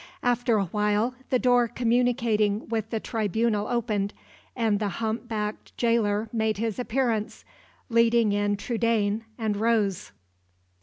After 0.23 0.57
a 0.57 0.65
while, 0.65 1.13
the 1.29 1.37
door 1.37 1.67
communicating 1.67 2.67
with 2.69 2.89
the 2.89 2.99
tribunal 2.99 3.67
opened, 3.67 4.15
and 4.55 4.79
the 4.79 4.87
humpbacked 4.97 5.77
jailer 5.77 6.27
made 6.33 6.57
his 6.57 6.79
appearance, 6.79 7.45
leading 7.87 8.31
in 8.31 8.57
Trudaine 8.57 9.25
and 9.37 9.55
Rose. 9.55 10.11